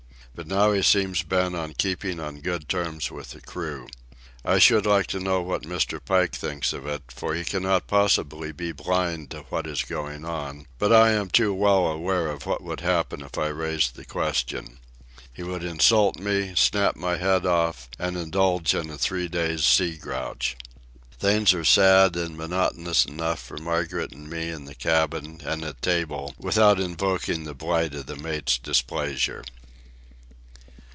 But 0.33 0.47
now 0.47 0.71
he 0.71 0.81
seems 0.81 1.23
bent 1.23 1.55
on 1.57 1.73
keeping 1.73 2.21
on 2.21 2.39
good 2.39 2.69
terms 2.69 3.11
with 3.11 3.31
the 3.31 3.41
crew. 3.41 3.87
I 4.45 4.59
should 4.59 4.85
like 4.85 5.07
to 5.07 5.19
know 5.19 5.41
what 5.41 5.63
Mr. 5.63 5.99
Pike 6.03 6.33
thinks 6.33 6.71
of 6.71 6.85
it, 6.87 7.03
for 7.09 7.35
he 7.35 7.43
cannot 7.43 7.85
possibly 7.87 8.53
be 8.53 8.71
blind 8.71 9.31
to 9.31 9.39
what 9.49 9.67
is 9.67 9.83
going 9.83 10.23
on; 10.23 10.67
but 10.79 10.93
I 10.93 11.11
am 11.11 11.29
too 11.29 11.53
well 11.53 11.85
aware 11.85 12.27
of 12.29 12.45
what 12.45 12.63
would 12.63 12.79
happen 12.79 13.21
if 13.21 13.37
I 13.37 13.47
raised 13.47 13.95
the 13.97 14.05
question. 14.05 14.79
He 15.33 15.43
would 15.43 15.65
insult 15.65 16.15
me, 16.17 16.53
snap 16.55 16.95
my 16.95 17.17
head 17.17 17.45
off, 17.45 17.89
and 17.99 18.15
indulge 18.15 18.73
in 18.73 18.89
a 18.89 18.97
three 18.97 19.27
days' 19.27 19.65
sea 19.65 19.97
grouch. 19.97 20.55
Things 21.19 21.53
are 21.53 21.65
sad 21.65 22.15
and 22.15 22.37
monotonous 22.37 23.03
enough 23.05 23.39
for 23.41 23.57
Margaret 23.57 24.13
and 24.13 24.29
me 24.29 24.47
in 24.49 24.63
the 24.63 24.75
cabin 24.75 25.41
and 25.43 25.65
at 25.65 25.81
table, 25.81 26.33
without 26.39 26.79
invoking 26.79 27.43
the 27.43 27.53
blight 27.53 27.93
of 27.93 28.05
the 28.05 28.15
mate's 28.15 28.57
displeasure. 28.57 29.43